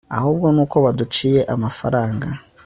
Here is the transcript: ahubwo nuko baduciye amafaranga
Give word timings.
ahubwo 0.17 0.47
nuko 0.55 0.75
baduciye 0.85 1.39
amafaranga 1.55 2.27